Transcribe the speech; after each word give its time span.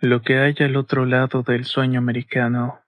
Lo 0.00 0.20
que 0.20 0.36
hay 0.38 0.54
al 0.58 0.76
otro 0.76 1.06
lado 1.06 1.42
del 1.42 1.64
sueño 1.64 1.98
americano. 1.98 2.80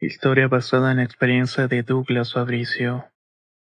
Historia 0.00 0.48
basada 0.48 0.90
en 0.90 0.98
la 0.98 1.02
experiencia 1.02 1.66
de 1.66 1.82
Douglas 1.82 2.34
Fabricio. 2.34 3.06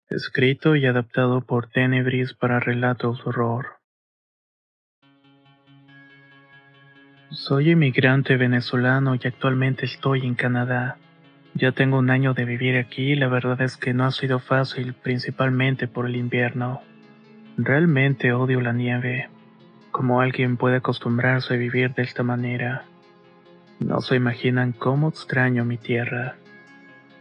Escrito 0.09 0.75
y 0.75 0.87
adaptado 0.87 1.41
por 1.41 1.69
Tenebris 1.69 2.33
para 2.33 2.59
relatos 2.59 3.27
horror. 3.27 3.77
Soy 7.29 7.69
inmigrante 7.69 8.37
venezolano 8.37 9.13
y 9.13 9.19
actualmente 9.23 9.85
estoy 9.85 10.25
en 10.25 10.33
Canadá. 10.33 10.97
Ya 11.53 11.73
tengo 11.73 11.99
un 11.99 12.09
año 12.09 12.33
de 12.33 12.45
vivir 12.45 12.75
aquí 12.77 13.11
y 13.11 13.15
la 13.15 13.27
verdad 13.27 13.61
es 13.61 13.77
que 13.77 13.93
no 13.93 14.05
ha 14.05 14.11
sido 14.11 14.39
fácil, 14.39 14.95
principalmente 14.95 15.87
por 15.87 16.07
el 16.07 16.15
invierno. 16.15 16.81
Realmente 17.55 18.33
odio 18.33 18.61
la 18.61 18.73
nieve. 18.73 19.29
Como 19.99 20.21
alguien 20.21 20.55
puede 20.55 20.77
acostumbrarse 20.77 21.53
a 21.53 21.57
vivir 21.57 21.93
de 21.93 22.03
esta 22.03 22.23
manera. 22.23 22.85
No 23.81 23.99
se 23.99 24.15
imaginan 24.15 24.71
cómo 24.71 25.09
extraño 25.09 25.65
mi 25.65 25.77
tierra. 25.77 26.37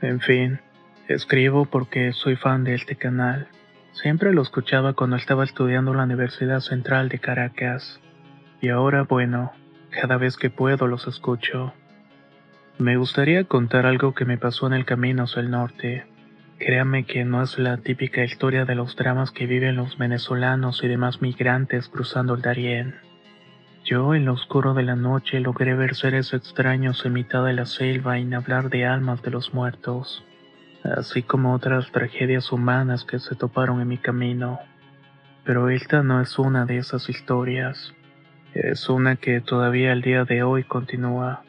En 0.01 0.21
fin, 0.21 0.61
escribo 1.09 1.65
porque 1.65 2.13
soy 2.13 2.37
fan 2.37 2.63
de 2.63 2.75
este 2.77 2.95
canal. 2.95 3.49
Siempre 3.91 4.33
lo 4.33 4.43
escuchaba 4.43 4.93
cuando 4.93 5.17
estaba 5.17 5.43
estudiando 5.43 5.91
en 5.91 5.97
la 5.97 6.05
Universidad 6.05 6.61
Central 6.61 7.09
de 7.09 7.19
Caracas. 7.19 8.01
Y 8.61 8.69
ahora, 8.69 9.03
bueno, 9.03 9.51
cada 9.91 10.17
vez 10.17 10.37
que 10.37 10.49
puedo 10.49 10.87
los 10.87 11.09
escucho. 11.09 11.73
Me 12.79 12.97
gustaría 12.97 13.43
contar 13.43 13.87
algo 13.87 14.15
que 14.15 14.25
me 14.25 14.39
pasó 14.39 14.69
en 14.69 14.75
el 14.75 14.85
camino 14.85 15.25
hacia 15.25 15.41
el 15.41 15.51
norte. 15.51 16.07
Créame 16.59 17.05
que 17.05 17.25
no 17.25 17.43
es 17.43 17.57
la 17.57 17.77
típica 17.77 18.25
historia 18.25 18.65
de 18.65 18.75
los 18.75 18.97
dramas 18.97 19.31
que 19.31 19.47
viven 19.47 19.77
los 19.77 19.97
venezolanos 19.97 20.83
y 20.83 20.89
demás 20.89 21.23
migrantes 21.23 21.89
cruzando 21.89 22.35
el 22.35 22.43
Darién. 22.43 22.97
Yo, 23.85 24.13
en 24.15 24.25
lo 24.25 24.33
oscuro 24.33 24.75
de 24.75 24.83
la 24.83 24.97
noche, 24.97 25.39
logré 25.39 25.75
ver 25.75 25.95
seres 25.95 26.35
extraños 26.35 27.07
en 27.07 27.13
mitad 27.13 27.45
de 27.45 27.53
la 27.53 27.65
selva 27.65 28.19
y 28.19 28.35
hablar 28.35 28.71
de 28.71 28.87
almas 28.87 29.23
de 29.23 29.31
los 29.31 29.55
muertos, 29.55 30.25
así 30.83 31.23
como 31.23 31.55
otras 31.55 31.93
tragedias 31.93 32.51
humanas 32.51 33.05
que 33.05 33.21
se 33.21 33.37
toparon 33.37 33.81
en 33.81 33.89
mi 33.89 33.99
camino. 33.99 34.59
Pero 35.45 35.71
esta 35.71 36.03
no 36.03 36.21
es 36.21 36.41
una 36.41 36.67
de 36.67 36.79
esas 36.79 37.09
historias. 37.09 37.95
Es 38.53 38.89
una 38.89 39.15
que 39.15 39.41
todavía 39.41 39.93
al 39.93 40.03
día 40.03 40.25
de 40.25 40.43
hoy 40.43 40.65
continúa. 40.65 41.45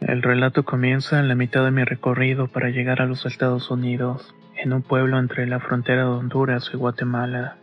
El 0.00 0.22
relato 0.22 0.64
comienza 0.64 1.18
en 1.18 1.28
la 1.28 1.34
mitad 1.34 1.64
de 1.64 1.72
mi 1.72 1.82
recorrido 1.82 2.46
para 2.46 2.70
llegar 2.70 3.02
a 3.02 3.06
los 3.06 3.26
Estados 3.26 3.70
Unidos, 3.70 4.34
en 4.56 4.72
un 4.72 4.82
pueblo 4.82 5.18
entre 5.18 5.46
la 5.46 5.58
frontera 5.58 6.04
de 6.04 6.10
Honduras 6.10 6.70
y 6.72 6.76
Guatemala. 6.76 7.56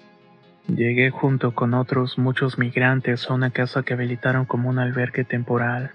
Llegué 0.67 1.11
junto 1.11 1.53
con 1.53 1.73
otros 1.73 2.17
muchos 2.17 2.57
migrantes 2.57 3.29
a 3.29 3.33
una 3.33 3.51
casa 3.51 3.83
que 3.83 3.93
habilitaron 3.93 4.45
como 4.45 4.69
un 4.69 4.79
albergue 4.79 5.23
temporal. 5.23 5.91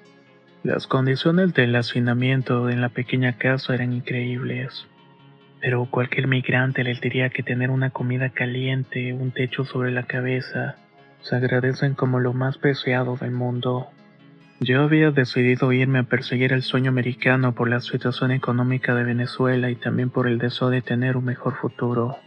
Las 0.63 0.87
condiciones 0.87 1.53
del 1.55 1.77
hacinamiento 1.77 2.71
en 2.71 2.81
la 2.81 2.89
pequeña 2.89 3.37
casa 3.37 3.75
eran 3.75 3.93
increíbles, 3.93 4.87
pero 5.61 5.87
cualquier 5.91 6.27
migrante 6.27 6.85
les 6.85 7.01
diría 7.01 7.29
que 7.31 7.43
tener 7.43 7.71
una 7.71 7.91
comida 7.91 8.31
caliente, 8.31 9.13
un 9.13 9.31
techo 9.31 9.65
sobre 9.65 9.91
la 9.91 10.05
cabeza, 10.05 10.77
se 11.21 11.37
agradecen 11.37 11.95
como 11.95 12.19
lo 12.19 12.33
más 12.33 12.57
preciado 12.57 13.17
del 13.17 13.33
mundo. 13.33 13.89
Yo 14.61 14.83
había 14.83 15.11
decidido 15.11 15.73
irme 15.73 16.01
a 16.01 16.03
perseguir 16.03 16.53
el 16.53 16.63
sueño 16.63 16.91
americano 16.91 17.55
por 17.55 17.69
la 17.69 17.81
situación 17.81 18.31
económica 18.31 18.95
de 18.95 19.05
Venezuela 19.05 19.71
y 19.71 19.77
también 19.77 20.11
por 20.11 20.29
el 20.29 20.39
deseo 20.39 20.69
de 20.69 20.83
tener 20.83 21.17
un 21.17 21.25
mejor 21.25 21.57
futuro. 21.57 22.19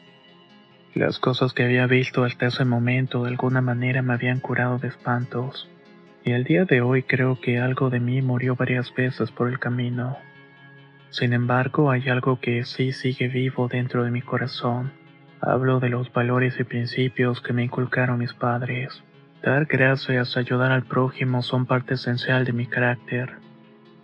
Las 0.96 1.20
cosas 1.20 1.54
que 1.54 1.64
había 1.64 1.86
visto 1.86 2.24
hasta 2.24 2.48
ese 2.48 2.66
momento 2.66 3.24
de 3.24 3.30
alguna 3.30 3.62
manera 3.62 4.02
me 4.02 4.14
habían 4.14 4.40
curado 4.40 4.80
de 4.80 4.88
espantos, 4.88 5.70
y 6.26 6.32
el 6.32 6.44
día 6.44 6.66
de 6.66 6.82
hoy 6.82 7.04
creo 7.04 7.40
que 7.40 7.60
algo 7.60 7.90
de 7.90 8.00
mí 8.00 8.22
murió 8.22 8.56
varias 8.56 8.94
veces 8.94 9.32
por 9.32 9.48
el 9.48 9.60
camino. 9.60 10.18
Sin 11.12 11.34
embargo, 11.34 11.92
hay 11.92 12.10
algo 12.10 12.40
que 12.40 12.64
sí 12.66 12.92
sigue 12.92 13.28
vivo 13.28 13.68
dentro 13.68 14.04
de 14.04 14.12
mi 14.12 14.22
corazón 14.22 14.92
Hablo 15.46 15.82
de 15.82 15.90
los 15.90 16.12
valores 16.14 16.58
y 16.58 16.64
principios 16.64 17.42
que 17.42 17.52
me 17.52 17.66
inculcaron 17.66 18.18
mis 18.18 18.34
padres. 18.34 19.04
Dar 19.44 19.66
gracias, 19.66 20.38
ayudar 20.38 20.72
al 20.72 20.84
prójimo 20.84 21.42
son 21.42 21.66
parte 21.66 21.96
esencial 21.96 22.46
de 22.46 22.54
mi 22.54 22.66
carácter. 22.66 23.34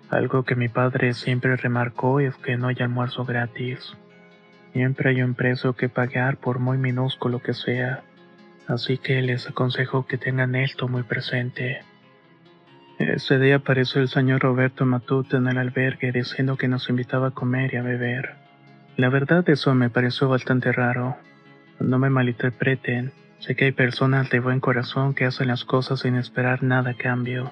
Algo 0.09 0.44
que 0.44 0.57
mi 0.57 0.67
padre 0.67 1.13
siempre 1.13 1.55
remarcó 1.55 2.19
es 2.19 2.35
que 2.35 2.57
no 2.57 2.67
hay 2.67 2.75
almuerzo 2.81 3.23
gratis. 3.23 3.95
Siempre 4.73 5.11
hay 5.11 5.22
un 5.22 5.35
precio 5.35 5.77
que 5.77 5.88
pagar 5.88 6.35
por 6.35 6.59
muy 6.59 6.77
minúsculo 6.77 7.41
que 7.41 7.53
sea. 7.53 8.03
Así 8.67 8.97
que 8.97 9.22
les 9.22 9.47
aconsejo 9.47 10.05
que 10.05 10.17
tengan 10.17 10.55
esto 10.55 10.89
muy 10.89 11.03
presente. 11.03 11.83
Ese 12.97 13.39
día 13.39 13.56
apareció 13.56 14.01
el 14.01 14.09
señor 14.09 14.41
Roberto 14.41 14.85
Matute 14.85 15.38
en 15.38 15.47
el 15.47 15.57
albergue 15.57 16.11
diciendo 16.11 16.57
que 16.57 16.67
nos 16.67 16.89
invitaba 16.89 17.29
a 17.29 17.31
comer 17.31 17.73
y 17.73 17.77
a 17.77 17.81
beber. 17.81 18.35
La 18.97 19.07
verdad 19.07 19.50
eso 19.50 19.73
me 19.73 19.89
pareció 19.89 20.27
bastante 20.27 20.73
raro. 20.73 21.16
No 21.79 21.97
me 21.97 22.09
malinterpreten, 22.09 23.13
sé 23.39 23.55
que 23.55 23.66
hay 23.66 23.72
personas 23.72 24.29
de 24.29 24.39
buen 24.39 24.59
corazón 24.59 25.13
que 25.13 25.25
hacen 25.25 25.47
las 25.47 25.66
cosas 25.66 26.01
sin 26.01 26.16
esperar 26.16 26.63
nada 26.63 26.91
a 26.91 26.94
cambio. 26.94 27.51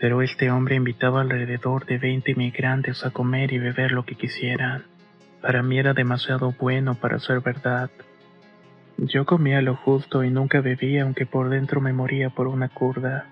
Pero 0.00 0.22
este 0.22 0.50
hombre 0.50 0.74
invitaba 0.74 1.20
alrededor 1.20 1.86
de 1.86 1.98
20 1.98 2.32
inmigrantes 2.32 3.04
a 3.04 3.10
comer 3.10 3.52
y 3.52 3.58
beber 3.58 3.92
lo 3.92 4.04
que 4.04 4.16
quisieran. 4.16 4.84
Para 5.40 5.62
mí 5.62 5.78
era 5.78 5.94
demasiado 5.94 6.54
bueno 6.58 6.94
para 6.94 7.18
ser 7.18 7.40
verdad. 7.40 7.90
Yo 8.96 9.24
comía 9.24 9.62
lo 9.62 9.76
justo 9.76 10.24
y 10.24 10.30
nunca 10.30 10.60
bebía 10.60 11.02
aunque 11.02 11.26
por 11.26 11.48
dentro 11.48 11.80
me 11.80 11.92
moría 11.92 12.30
por 12.30 12.48
una 12.48 12.68
curda. 12.68 13.26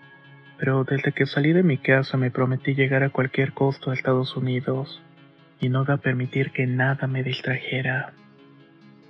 Pero 0.58 0.84
desde 0.84 1.12
que 1.12 1.26
salí 1.26 1.52
de 1.52 1.62
mi 1.62 1.78
casa 1.78 2.16
me 2.16 2.30
prometí 2.30 2.74
llegar 2.74 3.02
a 3.02 3.10
cualquier 3.10 3.52
costo 3.52 3.90
a 3.90 3.94
Estados 3.94 4.36
Unidos 4.36 5.02
y 5.60 5.68
no 5.68 5.82
iba 5.82 5.94
a 5.94 5.98
permitir 5.98 6.52
que 6.52 6.66
nada 6.66 7.06
me 7.06 7.22
distrajera. 7.22 8.12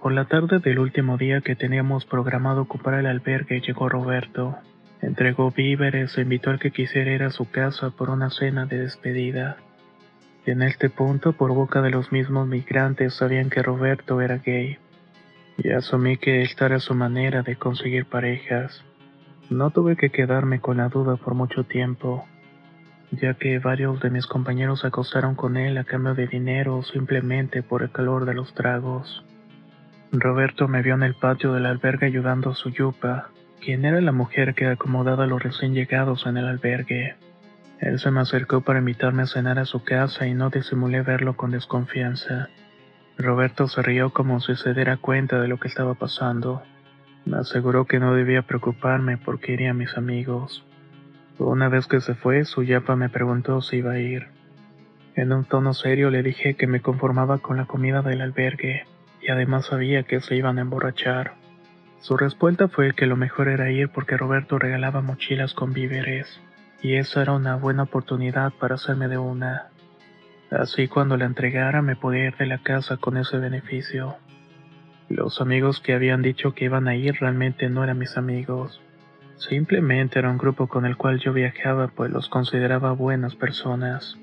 Por 0.02 0.10
la 0.10 0.24
tarde 0.24 0.58
del 0.58 0.80
último 0.80 1.16
día 1.16 1.42
que 1.42 1.54
teníamos 1.54 2.04
programado 2.06 2.62
ocupar 2.62 2.94
el 2.94 3.06
albergue 3.06 3.60
llegó 3.60 3.88
Roberto. 3.88 4.58
Entregó 5.00 5.52
víveres 5.52 6.18
e 6.18 6.22
invitó 6.22 6.50
al 6.50 6.58
que 6.58 6.72
quisiera 6.72 7.12
ir 7.12 7.22
a 7.22 7.30
su 7.30 7.48
casa 7.48 7.90
por 7.90 8.10
una 8.10 8.28
cena 8.30 8.66
de 8.66 8.78
despedida. 8.78 9.58
Y 10.44 10.50
en 10.50 10.62
este 10.62 10.90
punto, 10.90 11.34
por 11.34 11.54
boca 11.54 11.82
de 11.82 11.90
los 11.90 12.10
mismos 12.10 12.48
migrantes, 12.48 13.14
sabían 13.14 13.48
que 13.48 13.62
Roberto 13.62 14.20
era 14.20 14.38
gay. 14.38 14.76
Y 15.56 15.70
asumí 15.70 16.16
que 16.16 16.42
esta 16.42 16.66
era 16.66 16.80
su 16.80 16.94
manera 16.94 17.42
de 17.42 17.54
conseguir 17.54 18.06
parejas. 18.06 18.84
No 19.50 19.70
tuve 19.70 19.94
que 19.94 20.10
quedarme 20.10 20.58
con 20.58 20.78
la 20.78 20.88
duda 20.88 21.14
por 21.14 21.34
mucho 21.34 21.62
tiempo, 21.62 22.26
ya 23.12 23.34
que 23.34 23.60
varios 23.60 24.00
de 24.00 24.10
mis 24.10 24.26
compañeros 24.26 24.80
se 24.80 24.88
acostaron 24.88 25.36
con 25.36 25.56
él 25.56 25.78
a 25.78 25.84
cambio 25.84 26.16
de 26.16 26.26
dinero 26.26 26.78
o 26.78 26.82
simplemente 26.82 27.62
por 27.62 27.84
el 27.84 27.92
calor 27.92 28.24
de 28.24 28.34
los 28.34 28.52
tragos. 28.52 29.24
Roberto 30.14 30.68
me 30.68 30.82
vio 30.82 30.94
en 30.94 31.04
el 31.04 31.14
patio 31.14 31.54
del 31.54 31.64
albergue 31.64 32.04
ayudando 32.06 32.50
a 32.50 32.54
su 32.54 32.68
yupa, 32.68 33.30
quien 33.62 33.86
era 33.86 33.98
la 34.02 34.12
mujer 34.12 34.54
que 34.54 34.66
acomodaba 34.66 35.24
a 35.24 35.26
los 35.26 35.42
recién 35.42 35.72
llegados 35.72 36.26
en 36.26 36.36
el 36.36 36.44
albergue. 36.44 37.16
Él 37.80 37.98
se 37.98 38.10
me 38.10 38.20
acercó 38.20 38.60
para 38.60 38.80
invitarme 38.80 39.22
a 39.22 39.26
cenar 39.26 39.58
a 39.58 39.64
su 39.64 39.82
casa 39.84 40.26
y 40.26 40.34
no 40.34 40.50
disimulé 40.50 41.00
verlo 41.00 41.34
con 41.34 41.50
desconfianza. 41.50 42.50
Roberto 43.16 43.68
se 43.68 43.80
rió 43.80 44.10
como 44.10 44.40
si 44.40 44.54
se 44.54 44.74
diera 44.74 44.98
cuenta 44.98 45.40
de 45.40 45.48
lo 45.48 45.58
que 45.58 45.68
estaba 45.68 45.94
pasando. 45.94 46.62
Me 47.24 47.38
aseguró 47.38 47.86
que 47.86 47.98
no 47.98 48.12
debía 48.14 48.42
preocuparme 48.42 49.16
porque 49.16 49.52
iría 49.52 49.70
a 49.70 49.74
mis 49.74 49.96
amigos. 49.96 50.62
Una 51.38 51.70
vez 51.70 51.86
que 51.86 52.02
se 52.02 52.14
fue, 52.14 52.44
su 52.44 52.64
yapa 52.64 52.96
me 52.96 53.08
preguntó 53.08 53.62
si 53.62 53.78
iba 53.78 53.92
a 53.92 53.98
ir. 53.98 54.26
En 55.14 55.32
un 55.32 55.46
tono 55.46 55.72
serio 55.72 56.10
le 56.10 56.22
dije 56.22 56.52
que 56.54 56.66
me 56.66 56.82
conformaba 56.82 57.38
con 57.38 57.56
la 57.56 57.64
comida 57.64 58.02
del 58.02 58.20
albergue 58.20 58.84
y 59.22 59.30
además 59.30 59.66
sabía 59.66 60.02
que 60.02 60.20
se 60.20 60.36
iban 60.36 60.58
a 60.58 60.62
emborrachar. 60.62 61.34
Su 62.00 62.16
respuesta 62.16 62.68
fue 62.68 62.92
que 62.92 63.06
lo 63.06 63.16
mejor 63.16 63.48
era 63.48 63.70
ir 63.70 63.88
porque 63.88 64.16
Roberto 64.16 64.58
regalaba 64.58 65.00
mochilas 65.00 65.54
con 65.54 65.72
víveres, 65.72 66.40
y 66.82 66.96
esa 66.96 67.22
era 67.22 67.32
una 67.32 67.54
buena 67.54 67.84
oportunidad 67.84 68.52
para 68.58 68.74
hacerme 68.74 69.06
de 69.06 69.18
una. 69.18 69.68
Así 70.50 70.88
cuando 70.88 71.16
la 71.16 71.24
entregara 71.24 71.80
me 71.80 71.96
podía 71.96 72.26
ir 72.26 72.36
de 72.36 72.46
la 72.46 72.58
casa 72.58 72.96
con 72.96 73.16
ese 73.16 73.38
beneficio. 73.38 74.16
Los 75.08 75.40
amigos 75.40 75.80
que 75.80 75.94
habían 75.94 76.22
dicho 76.22 76.54
que 76.54 76.64
iban 76.64 76.88
a 76.88 76.96
ir 76.96 77.14
realmente 77.20 77.68
no 77.68 77.84
eran 77.84 77.98
mis 77.98 78.16
amigos. 78.16 78.80
Simplemente 79.36 80.18
era 80.18 80.30
un 80.30 80.38
grupo 80.38 80.68
con 80.68 80.86
el 80.86 80.96
cual 80.96 81.20
yo 81.20 81.32
viajaba, 81.32 81.88
pues 81.88 82.10
los 82.10 82.28
consideraba 82.28 82.92
buenas 82.92 83.34
personas. 83.34 84.18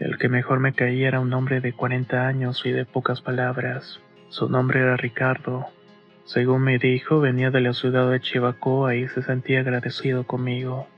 El 0.00 0.16
que 0.16 0.30
mejor 0.30 0.60
me 0.60 0.72
caía 0.72 1.08
era 1.08 1.20
un 1.20 1.30
hombre 1.34 1.60
de 1.60 1.74
40 1.74 2.26
años 2.26 2.62
y 2.64 2.72
de 2.72 2.86
pocas 2.86 3.20
palabras. 3.20 4.00
Su 4.30 4.48
nombre 4.48 4.80
era 4.80 4.96
Ricardo. 4.96 5.66
Según 6.24 6.62
me 6.62 6.78
dijo, 6.78 7.20
venía 7.20 7.50
de 7.50 7.60
la 7.60 7.74
ciudad 7.74 8.10
de 8.10 8.18
Chivacoa 8.18 8.94
y 8.94 9.08
se 9.08 9.20
sentía 9.22 9.60
agradecido 9.60 10.24
conmigo, 10.24 10.88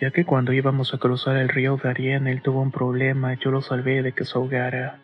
ya 0.00 0.12
que 0.12 0.24
cuando 0.24 0.54
íbamos 0.54 0.94
a 0.94 0.98
cruzar 0.98 1.36
el 1.36 1.50
río 1.50 1.78
Darien 1.82 2.26
él 2.26 2.40
tuvo 2.40 2.62
un 2.62 2.72
problema 2.72 3.34
y 3.34 3.36
yo 3.36 3.50
lo 3.50 3.60
salvé 3.60 4.02
de 4.02 4.12
que 4.12 4.24
se 4.24 4.38
ahogara. 4.38 5.00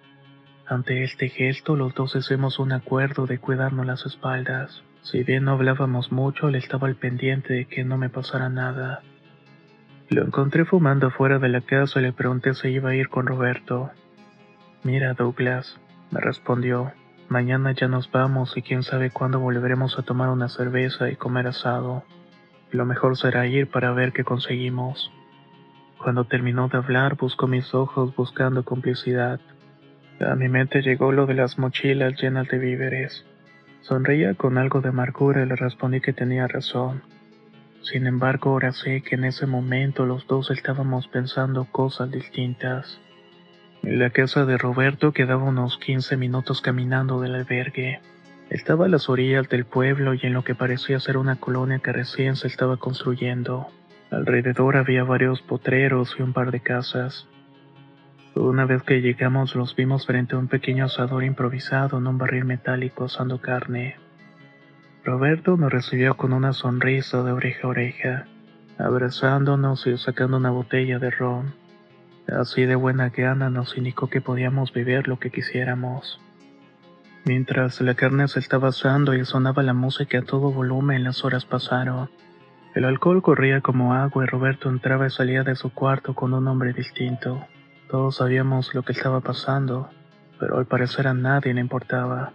Ante 0.67 1.05
este 1.05 1.29
gesto 1.29 1.76
los 1.76 1.94
dos 1.94 2.17
hicimos 2.17 2.58
un 2.58 2.73
acuerdo 2.73 3.26
de 3.26 3.38
cuidarnos 3.38 3.85
las 3.85 4.06
espaldas. 4.06 4.82
Si 5.02 5.23
bien 5.23 5.44
no 5.44 5.52
hablábamos 5.52 6.11
mucho, 6.12 6.49
él 6.49 6.55
estaba 6.55 6.88
al 6.88 6.96
pendiente 6.96 7.52
de 7.52 7.67
que 7.67 7.85
no 7.85 7.99
me 7.99 8.08
pasara 8.08 8.49
nada. 8.49 9.02
Lo 10.10 10.22
encontré 10.22 10.64
fumando 10.64 11.10
fuera 11.10 11.38
de 11.38 11.48
la 11.48 11.62
casa 11.62 11.98
y 11.98 12.02
le 12.02 12.12
pregunté 12.12 12.54
si 12.54 12.68
iba 12.68 12.90
a 12.90 12.94
ir 12.94 13.08
con 13.08 13.26
Roberto. 13.26 13.90
Mira, 14.82 15.14
Douglas, 15.14 15.80
me 16.10 16.20
respondió, 16.20 16.92
mañana 17.28 17.72
ya 17.72 17.88
nos 17.88 18.10
vamos 18.10 18.54
y 18.56 18.62
quién 18.62 18.82
sabe 18.82 19.10
cuándo 19.10 19.40
volveremos 19.40 19.98
a 19.98 20.02
tomar 20.02 20.28
una 20.28 20.48
cerveza 20.48 21.08
y 21.10 21.16
comer 21.16 21.46
asado. 21.46 22.04
Lo 22.70 22.84
mejor 22.84 23.16
será 23.16 23.46
ir 23.46 23.70
para 23.70 23.92
ver 23.92 24.12
qué 24.12 24.24
conseguimos. 24.24 25.10
Cuando 25.96 26.24
terminó 26.24 26.68
de 26.68 26.76
hablar, 26.76 27.16
buscó 27.16 27.46
mis 27.46 27.72
ojos 27.72 28.14
buscando 28.14 28.62
complicidad. 28.62 29.40
A 30.20 30.34
mi 30.34 30.48
mente 30.48 30.82
llegó 30.82 31.12
lo 31.12 31.24
de 31.24 31.34
las 31.34 31.58
mochilas 31.58 32.20
llenas 32.20 32.46
de 32.48 32.58
víveres. 32.58 33.24
Sonreía 33.80 34.34
con 34.34 34.58
algo 34.58 34.82
de 34.82 34.90
amargura 34.90 35.42
y 35.42 35.46
le 35.46 35.56
respondí 35.56 36.00
que 36.00 36.12
tenía 36.12 36.46
razón. 36.46 37.02
Sin 37.84 38.06
embargo, 38.06 38.50
ahora 38.50 38.72
sé 38.72 39.02
que 39.02 39.14
en 39.14 39.25
ese 39.25 39.46
momento 39.46 40.06
los 40.06 40.26
dos 40.26 40.50
estábamos 40.50 41.06
pensando 41.06 41.66
cosas 41.66 42.10
distintas. 42.10 42.98
La 43.82 44.08
casa 44.08 44.46
de 44.46 44.56
Roberto 44.56 45.12
quedaba 45.12 45.44
unos 45.44 45.76
15 45.76 46.16
minutos 46.16 46.62
caminando 46.62 47.20
del 47.20 47.34
albergue. 47.34 48.00
Estaba 48.48 48.86
a 48.86 48.88
las 48.88 49.10
orillas 49.10 49.50
del 49.50 49.66
pueblo 49.66 50.14
y 50.14 50.20
en 50.22 50.32
lo 50.32 50.44
que 50.44 50.54
parecía 50.54 50.98
ser 50.98 51.19
una 51.19 51.36
colonia 51.36 51.78
que 51.81 51.92
recién 51.92 52.36
se 52.36 52.46
estaba 52.46 52.78
construyendo. 52.78 53.69
Alrededor 54.10 54.78
había 54.78 55.04
varios 55.04 55.42
potreros 55.42 56.16
y 56.19 56.22
un 56.22 56.32
par 56.32 56.52
de 56.52 56.60
casas. 56.60 57.28
Una 58.34 58.64
vez 58.64 58.82
que 58.82 59.02
llegamos 59.02 59.54
los 59.54 59.76
vimos 59.76 60.06
frente 60.06 60.36
a 60.36 60.38
un 60.38 60.48
pequeño 60.48 60.86
asador 60.86 61.22
improvisado 61.22 61.98
en 61.98 62.06
un 62.06 62.16
barril 62.16 62.46
metálico 62.46 63.04
asando 63.04 63.42
carne. 63.42 63.96
Roberto 65.04 65.58
nos 65.58 65.70
recibió 65.70 66.16
con 66.16 66.32
una 66.32 66.54
sonrisa 66.54 67.22
de 67.22 67.32
oreja 67.32 67.66
a 67.66 67.70
oreja, 67.70 68.24
abrazándonos 68.78 69.86
y 69.86 69.98
sacando 69.98 70.38
una 70.38 70.50
botella 70.50 70.98
de 70.98 71.10
ron. 71.10 71.54
Así 72.26 72.64
de 72.64 72.74
buena 72.74 73.10
gana 73.10 73.50
nos 73.50 73.76
indicó 73.76 74.08
que 74.08 74.22
podíamos 74.22 74.72
beber 74.72 75.06
lo 75.06 75.18
que 75.18 75.30
quisiéramos. 75.30 76.22
Mientras 77.26 77.82
la 77.82 77.94
carne 77.94 78.28
se 78.28 78.38
estaba 78.38 78.68
asando 78.68 79.12
y 79.12 79.22
sonaba 79.26 79.62
la 79.62 79.74
música 79.74 80.20
a 80.20 80.22
todo 80.22 80.50
volumen, 80.50 81.04
las 81.04 81.22
horas 81.22 81.44
pasaron. 81.44 82.08
El 82.74 82.86
alcohol 82.86 83.20
corría 83.20 83.60
como 83.60 83.92
agua 83.92 84.24
y 84.24 84.26
Roberto 84.26 84.70
entraba 84.70 85.06
y 85.06 85.10
salía 85.10 85.42
de 85.42 85.54
su 85.54 85.70
cuarto 85.70 86.14
con 86.14 86.32
un 86.32 86.48
hombre 86.48 86.72
distinto. 86.72 87.46
Todos 87.90 88.16
sabíamos 88.16 88.74
lo 88.74 88.82
que 88.82 88.92
estaba 88.92 89.20
pasando, 89.20 89.90
pero 90.40 90.56
al 90.56 90.64
parecer 90.64 91.06
a 91.08 91.12
nadie 91.12 91.52
le 91.52 91.60
importaba. 91.60 92.32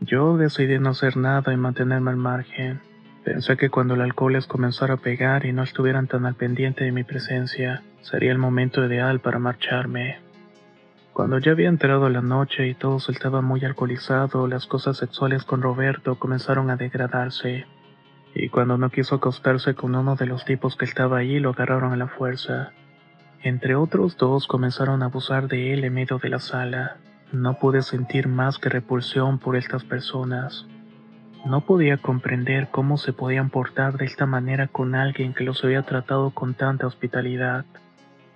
Yo 0.00 0.36
decidí 0.36 0.78
no 0.78 0.90
hacer 0.90 1.16
nada 1.16 1.52
y 1.52 1.56
mantenerme 1.56 2.10
al 2.10 2.16
margen. 2.16 2.80
Pensé 3.24 3.56
que 3.56 3.70
cuando 3.70 3.94
el 3.94 4.02
alcohol 4.02 4.34
les 4.34 4.46
comenzara 4.46 4.94
a 4.94 4.98
pegar 4.98 5.46
y 5.46 5.52
no 5.52 5.62
estuvieran 5.62 6.06
tan 6.06 6.26
al 6.26 6.34
pendiente 6.34 6.84
de 6.84 6.92
mi 6.92 7.02
presencia, 7.02 7.82
sería 8.02 8.30
el 8.30 8.38
momento 8.38 8.84
ideal 8.84 9.20
para 9.20 9.38
marcharme. 9.38 10.18
Cuando 11.12 11.38
ya 11.38 11.52
había 11.52 11.70
entrado 11.70 12.10
la 12.10 12.20
noche 12.20 12.68
y 12.68 12.74
todos 12.74 13.08
estaban 13.08 13.44
muy 13.44 13.64
alcoholizados, 13.64 14.48
las 14.50 14.66
cosas 14.66 14.98
sexuales 14.98 15.44
con 15.44 15.62
Roberto 15.62 16.18
comenzaron 16.18 16.68
a 16.70 16.76
degradarse. 16.76 17.64
Y 18.34 18.50
cuando 18.50 18.76
no 18.76 18.90
quiso 18.90 19.14
acostarse 19.14 19.74
con 19.74 19.94
uno 19.94 20.14
de 20.14 20.26
los 20.26 20.44
tipos 20.44 20.76
que 20.76 20.84
estaba 20.84 21.16
ahí, 21.16 21.40
lo 21.40 21.50
agarraron 21.50 21.94
a 21.94 21.96
la 21.96 22.06
fuerza. 22.06 22.72
Entre 23.42 23.74
otros 23.74 24.18
dos 24.18 24.46
comenzaron 24.46 25.02
a 25.02 25.06
abusar 25.06 25.48
de 25.48 25.72
él 25.72 25.84
en 25.84 25.94
medio 25.94 26.18
de 26.18 26.28
la 26.28 26.38
sala. 26.38 26.98
No 27.32 27.58
pude 27.58 27.82
sentir 27.82 28.28
más 28.28 28.58
que 28.58 28.68
repulsión 28.68 29.38
por 29.38 29.56
estas 29.56 29.84
personas. 29.84 30.66
No 31.44 31.60
podía 31.60 31.96
comprender 31.96 32.68
cómo 32.70 32.96
se 32.96 33.12
podían 33.12 33.50
portar 33.50 33.98
de 33.98 34.04
esta 34.04 34.26
manera 34.26 34.68
con 34.68 34.94
alguien 34.94 35.34
que 35.34 35.44
los 35.44 35.62
había 35.64 35.82
tratado 35.82 36.30
con 36.30 36.54
tanta 36.54 36.86
hospitalidad, 36.86 37.64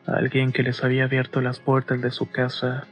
alguien 0.06 0.52
que 0.52 0.62
les 0.62 0.82
había 0.84 1.04
abierto 1.04 1.40
las 1.40 1.60
puertas 1.60 2.00
de 2.00 2.10
su 2.10 2.30
casa. 2.30 2.84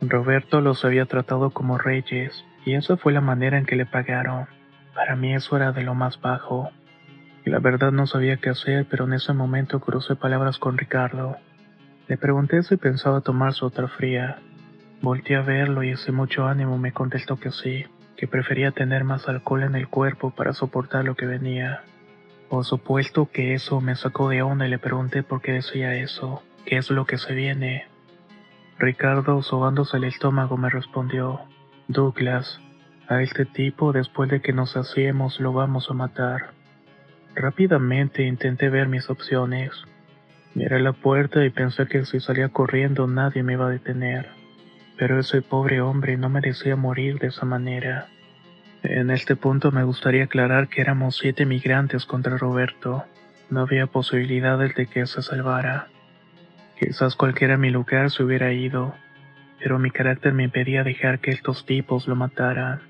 Roberto 0.00 0.60
los 0.60 0.84
había 0.84 1.06
tratado 1.06 1.50
como 1.50 1.78
reyes, 1.78 2.44
y 2.64 2.74
esa 2.74 2.96
fue 2.96 3.12
la 3.12 3.20
manera 3.20 3.58
en 3.58 3.66
que 3.66 3.76
le 3.76 3.86
pagaron. 3.86 4.46
Para 4.94 5.16
mí 5.16 5.34
eso 5.34 5.56
era 5.56 5.72
de 5.72 5.82
lo 5.82 5.94
más 5.94 6.20
bajo. 6.20 6.70
La 7.44 7.58
verdad 7.58 7.92
no 7.92 8.06
sabía 8.06 8.36
qué 8.36 8.50
hacer, 8.50 8.86
pero 8.88 9.04
en 9.04 9.14
ese 9.14 9.32
momento 9.32 9.80
crucé 9.80 10.16
palabras 10.16 10.58
con 10.58 10.78
Ricardo. 10.78 11.36
Le 12.08 12.16
pregunté 12.16 12.62
si 12.62 12.76
pensaba 12.76 13.20
tomar 13.20 13.52
su 13.54 13.66
otra 13.66 13.88
fría. 13.88 14.38
Volté 15.02 15.34
a 15.34 15.42
verlo 15.42 15.82
y 15.82 15.90
ese 15.90 16.12
mucho 16.12 16.46
ánimo 16.46 16.78
me 16.78 16.92
contestó 16.92 17.36
que 17.36 17.50
sí, 17.50 17.86
que 18.16 18.28
prefería 18.28 18.70
tener 18.70 19.02
más 19.02 19.28
alcohol 19.28 19.64
en 19.64 19.74
el 19.74 19.88
cuerpo 19.88 20.30
para 20.30 20.52
soportar 20.52 21.04
lo 21.04 21.16
que 21.16 21.26
venía. 21.26 21.82
Por 22.48 22.64
supuesto 22.64 23.28
que 23.32 23.52
eso 23.52 23.80
me 23.80 23.96
sacó 23.96 24.28
de 24.28 24.42
onda 24.42 24.64
y 24.64 24.70
le 24.70 24.78
pregunté 24.78 25.24
por 25.24 25.42
qué 25.42 25.54
decía 25.54 25.96
eso, 25.96 26.44
qué 26.66 26.76
es 26.76 26.88
lo 26.88 27.04
que 27.04 27.18
se 27.18 27.34
viene. 27.34 27.88
Ricardo, 28.78 29.42
sobándose 29.42 29.96
el 29.96 30.04
estómago, 30.04 30.56
me 30.56 30.70
respondió, 30.70 31.40
Douglas, 31.88 32.60
a 33.08 33.22
este 33.22 33.44
tipo 33.44 33.92
después 33.92 34.30
de 34.30 34.40
que 34.40 34.52
nos 34.52 34.76
hacemos 34.76 35.40
lo 35.40 35.52
vamos 35.52 35.90
a 35.90 35.94
matar. 35.94 36.50
Rápidamente 37.34 38.22
intenté 38.22 38.68
ver 38.68 38.86
mis 38.86 39.10
opciones. 39.10 39.72
Miré 40.54 40.78
la 40.78 40.92
puerta 40.92 41.44
y 41.44 41.50
pensé 41.50 41.88
que 41.88 42.04
si 42.04 42.20
salía 42.20 42.50
corriendo 42.50 43.08
nadie 43.08 43.42
me 43.42 43.54
iba 43.54 43.66
a 43.66 43.70
detener 43.70 44.41
pero 45.02 45.18
ese 45.18 45.42
pobre 45.42 45.80
hombre 45.80 46.16
no 46.16 46.28
merecía 46.28 46.76
morir 46.76 47.18
de 47.18 47.26
esa 47.26 47.44
manera. 47.44 48.06
En 48.84 49.10
este 49.10 49.34
punto 49.34 49.72
me 49.72 49.82
gustaría 49.82 50.22
aclarar 50.22 50.68
que 50.68 50.80
éramos 50.80 51.16
siete 51.16 51.44
migrantes 51.44 52.06
contra 52.06 52.38
Roberto. 52.38 53.02
No 53.50 53.62
había 53.62 53.88
posibilidades 53.88 54.76
de 54.76 54.86
que 54.86 55.04
se 55.06 55.20
salvara. 55.20 55.88
Quizás 56.78 57.16
cualquiera 57.16 57.54
en 57.54 57.62
mi 57.62 57.70
lugar 57.70 58.12
se 58.12 58.22
hubiera 58.22 58.52
ido, 58.52 58.94
pero 59.58 59.80
mi 59.80 59.90
carácter 59.90 60.34
me 60.34 60.44
impedía 60.44 60.84
dejar 60.84 61.18
que 61.18 61.32
estos 61.32 61.66
tipos 61.66 62.06
lo 62.06 62.14
mataran. 62.14 62.82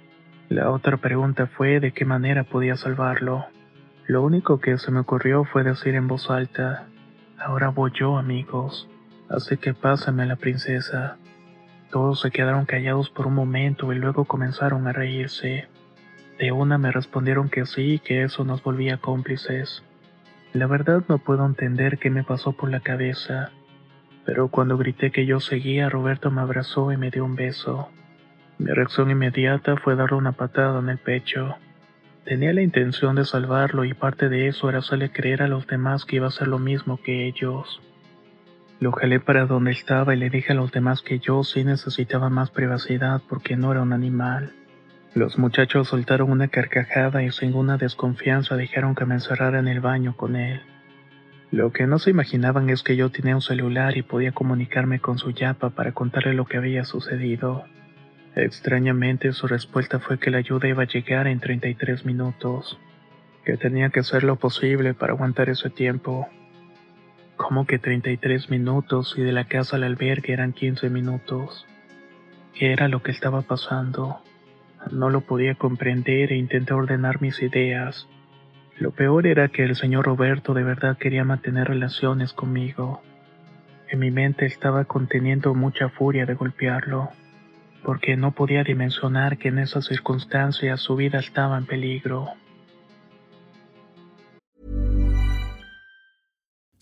La 0.50 0.70
otra 0.70 0.98
pregunta 0.98 1.46
fue 1.46 1.80
de 1.80 1.92
qué 1.92 2.04
manera 2.04 2.44
podía 2.44 2.76
salvarlo. 2.76 3.46
Lo 4.06 4.22
único 4.22 4.60
que 4.60 4.76
se 4.76 4.90
me 4.90 5.00
ocurrió 5.00 5.44
fue 5.44 5.64
decir 5.64 5.94
en 5.94 6.08
voz 6.08 6.28
alta, 6.28 6.88
ahora 7.38 7.70
voy 7.70 7.90
yo 7.94 8.18
amigos, 8.18 8.86
así 9.30 9.56
que 9.56 9.72
pásame 9.72 10.24
a 10.24 10.26
la 10.26 10.36
princesa. 10.36 11.16
Todos 11.92 12.20
se 12.20 12.30
quedaron 12.30 12.64
callados 12.64 13.10
por 13.10 13.26
un 13.26 13.34
momento 13.34 13.92
y 13.92 13.96
luego 13.96 14.24
comenzaron 14.24 14.88
a 14.88 14.92
reírse. 14.92 15.68
De 16.38 16.50
una 16.50 16.78
me 16.78 16.90
respondieron 16.90 17.50
que 17.50 17.66
sí, 17.66 18.00
que 18.02 18.22
eso 18.22 18.44
nos 18.44 18.62
volvía 18.62 18.96
cómplices. 18.96 19.84
La 20.54 20.66
verdad 20.66 21.04
no 21.08 21.18
puedo 21.18 21.44
entender 21.44 21.98
qué 21.98 22.08
me 22.08 22.24
pasó 22.24 22.52
por 22.52 22.70
la 22.70 22.80
cabeza, 22.80 23.50
pero 24.24 24.48
cuando 24.48 24.78
grité 24.78 25.10
que 25.10 25.26
yo 25.26 25.38
seguía, 25.38 25.90
Roberto 25.90 26.30
me 26.30 26.40
abrazó 26.40 26.92
y 26.92 26.96
me 26.96 27.10
dio 27.10 27.26
un 27.26 27.36
beso. 27.36 27.90
Mi 28.56 28.72
reacción 28.72 29.10
inmediata 29.10 29.76
fue 29.76 29.94
darle 29.94 30.16
una 30.16 30.32
patada 30.32 30.78
en 30.78 30.88
el 30.88 30.98
pecho. 30.98 31.56
Tenía 32.24 32.54
la 32.54 32.62
intención 32.62 33.16
de 33.16 33.26
salvarlo 33.26 33.84
y 33.84 33.92
parte 33.92 34.30
de 34.30 34.48
eso 34.48 34.70
era 34.70 34.78
hacerle 34.78 35.12
creer 35.12 35.42
a 35.42 35.48
los 35.48 35.66
demás 35.66 36.06
que 36.06 36.16
iba 36.16 36.24
a 36.24 36.28
hacer 36.28 36.48
lo 36.48 36.58
mismo 36.58 36.96
que 37.02 37.26
ellos. 37.26 37.82
Lo 38.82 38.90
jalé 38.90 39.20
para 39.20 39.46
donde 39.46 39.70
estaba 39.70 40.12
y 40.12 40.18
le 40.18 40.28
dije 40.28 40.50
a 40.50 40.56
los 40.56 40.72
demás 40.72 41.02
que 41.02 41.20
yo 41.20 41.44
sí 41.44 41.62
necesitaba 41.62 42.30
más 42.30 42.50
privacidad 42.50 43.22
porque 43.28 43.56
no 43.56 43.70
era 43.70 43.80
un 43.80 43.92
animal. 43.92 44.54
Los 45.14 45.38
muchachos 45.38 45.86
soltaron 45.86 46.32
una 46.32 46.48
carcajada 46.48 47.22
y 47.22 47.30
sin 47.30 47.50
ninguna 47.50 47.76
desconfianza 47.76 48.56
dijeron 48.56 48.96
que 48.96 49.04
me 49.04 49.14
encerrara 49.14 49.60
en 49.60 49.68
el 49.68 49.78
baño 49.78 50.16
con 50.16 50.34
él. 50.34 50.62
Lo 51.52 51.70
que 51.70 51.86
no 51.86 52.00
se 52.00 52.10
imaginaban 52.10 52.70
es 52.70 52.82
que 52.82 52.96
yo 52.96 53.08
tenía 53.12 53.36
un 53.36 53.40
celular 53.40 53.96
y 53.96 54.02
podía 54.02 54.32
comunicarme 54.32 54.98
con 54.98 55.16
su 55.16 55.30
yapa 55.30 55.70
para 55.70 55.92
contarle 55.92 56.34
lo 56.34 56.46
que 56.46 56.56
había 56.56 56.84
sucedido. 56.84 57.62
Extrañamente 58.34 59.32
su 59.32 59.46
respuesta 59.46 60.00
fue 60.00 60.18
que 60.18 60.32
la 60.32 60.38
ayuda 60.38 60.66
iba 60.66 60.82
a 60.82 60.88
llegar 60.88 61.28
en 61.28 61.38
33 61.38 62.04
minutos, 62.04 62.80
que 63.44 63.56
tenía 63.56 63.90
que 63.90 64.00
hacer 64.00 64.24
lo 64.24 64.34
posible 64.34 64.92
para 64.92 65.12
aguantar 65.12 65.50
ese 65.50 65.70
tiempo. 65.70 66.26
Como 67.36 67.66
que 67.66 67.78
33 67.78 68.50
minutos 68.50 69.14
y 69.16 69.22
de 69.22 69.32
la 69.32 69.44
casa 69.44 69.76
al 69.76 69.84
albergue 69.84 70.32
eran 70.32 70.52
15 70.52 70.90
minutos? 70.90 71.66
¿Qué 72.54 72.72
era 72.72 72.88
lo 72.88 73.02
que 73.02 73.10
estaba 73.10 73.42
pasando? 73.42 74.20
No 74.90 75.10
lo 75.10 75.22
podía 75.22 75.54
comprender 75.54 76.32
e 76.32 76.36
intenté 76.36 76.74
ordenar 76.74 77.20
mis 77.22 77.40
ideas. 77.42 78.08
Lo 78.78 78.90
peor 78.90 79.26
era 79.26 79.48
que 79.48 79.64
el 79.64 79.76
señor 79.76 80.06
Roberto 80.06 80.54
de 80.54 80.62
verdad 80.62 80.98
quería 80.98 81.24
mantener 81.24 81.68
relaciones 81.68 82.32
conmigo. 82.32 83.02
En 83.88 84.00
mi 84.00 84.10
mente 84.10 84.46
estaba 84.46 84.84
conteniendo 84.84 85.54
mucha 85.54 85.88
furia 85.88 86.26
de 86.26 86.34
golpearlo, 86.34 87.10
porque 87.84 88.16
no 88.16 88.32
podía 88.32 88.64
dimensionar 88.64 89.38
que 89.38 89.48
en 89.48 89.58
esas 89.58 89.86
circunstancias 89.86 90.80
su 90.80 90.96
vida 90.96 91.18
estaba 91.18 91.58
en 91.58 91.66
peligro. 91.66 92.28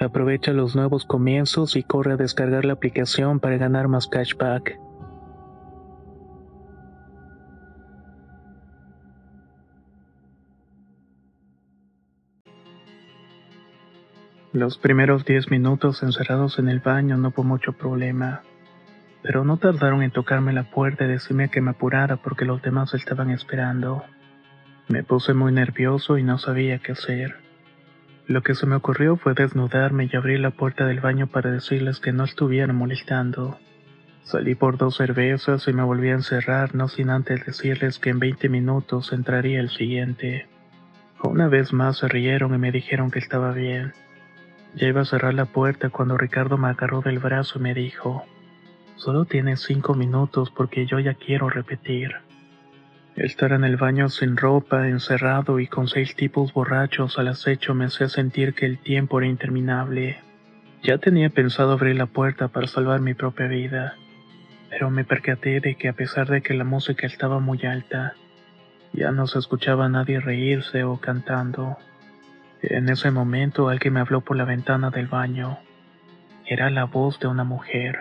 Aprovecha 0.00 0.52
los 0.52 0.74
nuevos 0.74 1.04
comienzos 1.04 1.76
y 1.76 1.82
corre 1.82 2.14
a 2.14 2.16
descargar 2.16 2.64
la 2.64 2.72
aplicación 2.72 3.38
para 3.38 3.58
ganar 3.58 3.86
más 3.86 4.08
cashback. 4.08 4.80
Los 14.54 14.78
primeros 14.78 15.26
10 15.26 15.50
minutos 15.50 16.02
encerrados 16.02 16.58
en 16.58 16.70
el 16.70 16.80
baño 16.80 17.18
no 17.18 17.30
fue 17.30 17.44
mucho 17.44 17.74
problema, 17.74 18.40
pero 19.22 19.44
no 19.44 19.58
tardaron 19.58 20.02
en 20.02 20.12
tocarme 20.12 20.54
la 20.54 20.70
puerta 20.70 21.04
y 21.04 21.08
decirme 21.08 21.50
que 21.50 21.60
me 21.60 21.72
apurara 21.72 22.16
porque 22.16 22.46
los 22.46 22.62
demás 22.62 22.94
estaban 22.94 23.30
esperando. 23.30 24.02
Me 24.88 25.04
puse 25.04 25.34
muy 25.34 25.52
nervioso 25.52 26.16
y 26.16 26.22
no 26.22 26.38
sabía 26.38 26.78
qué 26.78 26.92
hacer. 26.92 27.49
Lo 28.30 28.42
que 28.42 28.54
se 28.54 28.64
me 28.64 28.76
ocurrió 28.76 29.16
fue 29.16 29.34
desnudarme 29.34 30.08
y 30.08 30.16
abrir 30.16 30.38
la 30.38 30.52
puerta 30.52 30.86
del 30.86 31.00
baño 31.00 31.26
para 31.26 31.50
decirles 31.50 31.98
que 31.98 32.12
no 32.12 32.22
estuvieran 32.22 32.76
molestando. 32.76 33.58
Salí 34.22 34.54
por 34.54 34.78
dos 34.78 34.98
cervezas 34.98 35.66
y 35.66 35.72
me 35.72 35.82
volví 35.82 36.10
a 36.10 36.14
encerrar, 36.14 36.76
no 36.76 36.86
sin 36.86 37.10
antes 37.10 37.44
decirles 37.44 37.98
que 37.98 38.10
en 38.10 38.20
20 38.20 38.48
minutos 38.48 39.12
entraría 39.12 39.58
el 39.58 39.68
siguiente. 39.68 40.46
Una 41.24 41.48
vez 41.48 41.72
más 41.72 41.98
se 41.98 42.06
rieron 42.06 42.54
y 42.54 42.58
me 42.58 42.70
dijeron 42.70 43.10
que 43.10 43.18
estaba 43.18 43.50
bien. 43.50 43.94
Ya 44.76 44.86
iba 44.86 45.00
a 45.00 45.06
cerrar 45.06 45.34
la 45.34 45.46
puerta 45.46 45.90
cuando 45.90 46.16
Ricardo 46.16 46.56
me 46.56 46.68
agarró 46.68 47.00
del 47.00 47.18
brazo 47.18 47.58
y 47.58 47.62
me 47.62 47.74
dijo, 47.74 48.24
solo 48.94 49.24
tienes 49.24 49.62
cinco 49.62 49.94
minutos 49.94 50.52
porque 50.52 50.86
yo 50.86 51.00
ya 51.00 51.14
quiero 51.14 51.50
repetir. 51.50 52.12
Estar 53.16 53.52
en 53.52 53.64
el 53.64 53.76
baño 53.76 54.08
sin 54.08 54.36
ropa, 54.36 54.88
encerrado 54.88 55.58
y 55.58 55.66
con 55.66 55.88
seis 55.88 56.14
tipos 56.14 56.52
borrachos 56.52 57.18
al 57.18 57.28
acecho 57.28 57.74
me 57.74 57.86
hacía 57.86 58.08
sentir 58.08 58.54
que 58.54 58.66
el 58.66 58.78
tiempo 58.78 59.18
era 59.18 59.28
interminable. 59.28 60.18
Ya 60.82 60.98
tenía 60.98 61.28
pensado 61.28 61.72
abrir 61.72 61.96
la 61.96 62.06
puerta 62.06 62.48
para 62.48 62.68
salvar 62.68 63.00
mi 63.00 63.14
propia 63.14 63.48
vida, 63.48 63.96
pero 64.70 64.90
me 64.90 65.04
percaté 65.04 65.60
de 65.60 65.74
que 65.74 65.88
a 65.88 65.92
pesar 65.92 66.28
de 66.28 66.40
que 66.40 66.54
la 66.54 66.64
música 66.64 67.06
estaba 67.06 67.40
muy 67.40 67.66
alta, 67.66 68.14
ya 68.92 69.10
no 69.10 69.26
se 69.26 69.40
escuchaba 69.40 69.86
a 69.86 69.90
nadie 69.90 70.20
reírse 70.20 70.84
o 70.84 70.98
cantando. 70.98 71.76
En 72.62 72.88
ese 72.88 73.10
momento 73.10 73.68
alguien 73.68 73.94
me 73.94 74.00
habló 74.00 74.20
por 74.20 74.36
la 74.36 74.44
ventana 74.44 74.90
del 74.90 75.08
baño. 75.08 75.58
Era 76.46 76.70
la 76.70 76.84
voz 76.84 77.18
de 77.18 77.26
una 77.26 77.44
mujer. 77.44 78.00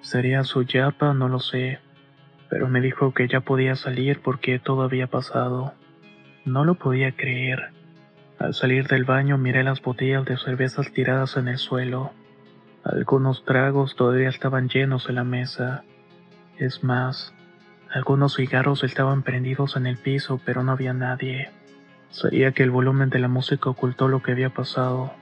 ¿Sería 0.00 0.42
su 0.42 0.64
yapa? 0.64 1.14
No 1.14 1.28
lo 1.28 1.38
sé 1.38 1.85
pero 2.48 2.68
me 2.68 2.80
dijo 2.80 3.12
que 3.12 3.28
ya 3.28 3.40
podía 3.40 3.76
salir 3.76 4.20
porque 4.22 4.58
todo 4.58 4.82
había 4.82 5.06
pasado. 5.06 5.74
No 6.44 6.64
lo 6.64 6.74
podía 6.76 7.12
creer. 7.12 7.70
Al 8.38 8.54
salir 8.54 8.86
del 8.86 9.04
baño 9.04 9.38
miré 9.38 9.64
las 9.64 9.80
botellas 9.82 10.24
de 10.24 10.36
cervezas 10.36 10.92
tiradas 10.92 11.36
en 11.36 11.48
el 11.48 11.58
suelo. 11.58 12.12
Algunos 12.84 13.44
tragos 13.44 13.96
todavía 13.96 14.28
estaban 14.28 14.68
llenos 14.68 15.08
en 15.08 15.16
la 15.16 15.24
mesa. 15.24 15.82
Es 16.58 16.84
más, 16.84 17.34
algunos 17.92 18.36
cigarros 18.36 18.84
estaban 18.84 19.22
prendidos 19.22 19.76
en 19.76 19.86
el 19.86 19.96
piso, 19.96 20.40
pero 20.44 20.62
no 20.62 20.72
había 20.72 20.92
nadie. 20.92 21.50
Sabía 22.10 22.52
que 22.52 22.62
el 22.62 22.70
volumen 22.70 23.10
de 23.10 23.18
la 23.18 23.28
música 23.28 23.70
ocultó 23.70 24.08
lo 24.08 24.22
que 24.22 24.32
había 24.32 24.50
pasado, 24.50 25.12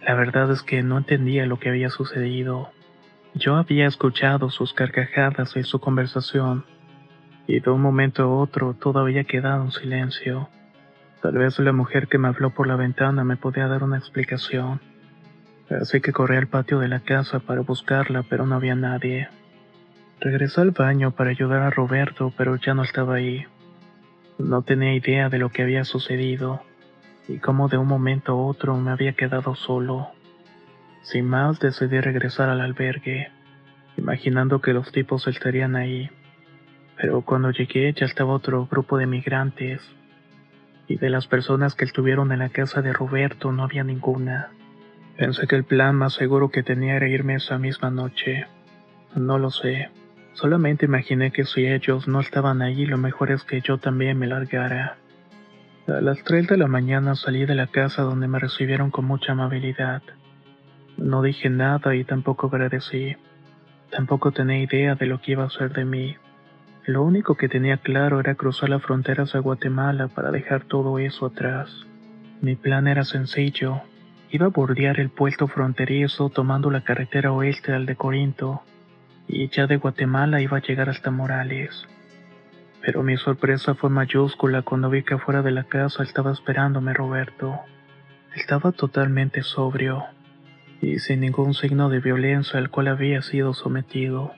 La 0.00 0.14
verdad 0.14 0.50
es 0.50 0.62
que 0.62 0.82
no 0.82 0.96
entendía 0.96 1.44
lo 1.44 1.58
que 1.58 1.68
había 1.68 1.90
sucedido. 1.90 2.70
Yo 3.38 3.54
había 3.54 3.86
escuchado 3.86 4.50
sus 4.50 4.72
carcajadas 4.72 5.56
y 5.56 5.62
su 5.62 5.78
conversación, 5.78 6.64
y 7.46 7.60
de 7.60 7.70
un 7.70 7.80
momento 7.80 8.24
a 8.24 8.26
otro 8.26 8.74
todo 8.74 8.98
había 8.98 9.22
quedado 9.22 9.62
en 9.62 9.70
silencio. 9.70 10.48
Tal 11.22 11.38
vez 11.38 11.56
la 11.60 11.72
mujer 11.72 12.08
que 12.08 12.18
me 12.18 12.26
habló 12.26 12.50
por 12.50 12.66
la 12.66 12.74
ventana 12.74 13.22
me 13.22 13.36
podía 13.36 13.68
dar 13.68 13.84
una 13.84 13.96
explicación. 13.96 14.80
Así 15.70 16.00
que 16.00 16.12
corrí 16.12 16.36
al 16.36 16.48
patio 16.48 16.80
de 16.80 16.88
la 16.88 16.98
casa 16.98 17.38
para 17.38 17.60
buscarla, 17.60 18.24
pero 18.28 18.44
no 18.44 18.56
había 18.56 18.74
nadie. 18.74 19.28
Regresé 20.20 20.60
al 20.62 20.72
baño 20.72 21.12
para 21.12 21.30
ayudar 21.30 21.62
a 21.62 21.70
Roberto, 21.70 22.32
pero 22.36 22.56
ya 22.56 22.74
no 22.74 22.82
estaba 22.82 23.14
ahí. 23.14 23.46
No 24.38 24.62
tenía 24.62 24.94
idea 24.94 25.28
de 25.28 25.38
lo 25.38 25.50
que 25.50 25.62
había 25.62 25.84
sucedido 25.84 26.62
y 27.28 27.38
cómo 27.38 27.68
de 27.68 27.78
un 27.78 27.86
momento 27.86 28.32
a 28.32 28.46
otro 28.46 28.76
me 28.78 28.90
había 28.90 29.12
quedado 29.12 29.54
solo. 29.54 30.08
Sin 31.02 31.26
más 31.26 31.60
decidí 31.60 32.00
regresar 32.00 32.48
al 32.48 32.60
albergue, 32.60 33.30
imaginando 33.96 34.60
que 34.60 34.72
los 34.72 34.92
tipos 34.92 35.26
estarían 35.26 35.76
ahí. 35.76 36.10
Pero 36.96 37.22
cuando 37.22 37.50
llegué 37.50 37.92
ya 37.92 38.06
estaba 38.06 38.32
otro 38.32 38.66
grupo 38.66 38.98
de 38.98 39.06
migrantes 39.06 39.80
y 40.88 40.96
de 40.96 41.10
las 41.10 41.26
personas 41.26 41.74
que 41.74 41.84
estuvieron 41.84 42.32
en 42.32 42.40
la 42.40 42.48
casa 42.48 42.82
de 42.82 42.92
Roberto 42.92 43.52
no 43.52 43.62
había 43.62 43.84
ninguna. 43.84 44.50
Pensé 45.16 45.46
que 45.46 45.56
el 45.56 45.64
plan 45.64 45.96
más 45.96 46.14
seguro 46.14 46.50
que 46.50 46.62
tenía 46.62 46.96
era 46.96 47.08
irme 47.08 47.34
esa 47.34 47.58
misma 47.58 47.90
noche. 47.90 48.46
No 49.14 49.38
lo 49.38 49.50
sé. 49.50 49.90
Solamente 50.32 50.86
imaginé 50.86 51.32
que 51.32 51.44
si 51.44 51.66
ellos 51.66 52.06
no 52.06 52.20
estaban 52.20 52.62
allí, 52.62 52.86
lo 52.86 52.98
mejor 52.98 53.32
es 53.32 53.42
que 53.42 53.60
yo 53.60 53.78
también 53.78 54.18
me 54.18 54.28
largara. 54.28 54.96
A 55.88 56.00
las 56.00 56.22
3 56.22 56.46
de 56.46 56.56
la 56.56 56.68
mañana 56.68 57.14
salí 57.16 57.46
de 57.46 57.54
la 57.54 57.66
casa 57.66 58.02
donde 58.02 58.28
me 58.28 58.38
recibieron 58.38 58.90
con 58.90 59.04
mucha 59.04 59.32
amabilidad. 59.32 60.02
No 60.98 61.22
dije 61.22 61.48
nada 61.48 61.94
y 61.94 62.02
tampoco 62.02 62.48
agradecí. 62.48 63.16
Tampoco 63.90 64.32
tenía 64.32 64.58
idea 64.58 64.96
de 64.96 65.06
lo 65.06 65.20
que 65.20 65.32
iba 65.32 65.44
a 65.44 65.50
ser 65.50 65.72
de 65.72 65.84
mí. 65.84 66.16
Lo 66.86 67.04
único 67.04 67.36
que 67.36 67.48
tenía 67.48 67.76
claro 67.76 68.18
era 68.18 68.34
cruzar 68.34 68.68
las 68.68 68.82
fronteras 68.82 69.34
a 69.36 69.38
Guatemala 69.38 70.08
para 70.08 70.32
dejar 70.32 70.64
todo 70.64 70.98
eso 70.98 71.26
atrás. 71.26 71.86
Mi 72.40 72.56
plan 72.56 72.88
era 72.88 73.04
sencillo. 73.04 73.80
Iba 74.30 74.46
a 74.46 74.50
bordear 74.50 74.98
el 74.98 75.08
puerto 75.08 75.46
fronterizo 75.46 76.30
tomando 76.30 76.68
la 76.70 76.82
carretera 76.82 77.32
oeste 77.32 77.72
al 77.72 77.86
de 77.86 77.94
Corinto, 77.94 78.62
y 79.28 79.48
ya 79.48 79.66
de 79.66 79.76
Guatemala 79.76 80.40
iba 80.40 80.56
a 80.56 80.62
llegar 80.62 80.90
hasta 80.90 81.12
Morales. 81.12 81.86
Pero 82.82 83.04
mi 83.04 83.16
sorpresa 83.16 83.74
fue 83.74 83.88
mayúscula 83.88 84.62
cuando 84.62 84.90
vi 84.90 85.04
que 85.04 85.14
afuera 85.14 85.42
de 85.42 85.52
la 85.52 85.64
casa 85.64 86.02
estaba 86.02 86.32
esperándome 86.32 86.92
Roberto. 86.92 87.60
Estaba 88.34 88.72
totalmente 88.72 89.42
sobrio 89.42 90.04
y 90.80 90.98
sin 90.98 91.20
ningún 91.20 91.54
signo 91.54 91.88
de 91.88 92.00
violencia 92.00 92.58
al 92.58 92.70
cual 92.70 92.88
había 92.88 93.22
sido 93.22 93.54
sometido. 93.54 94.32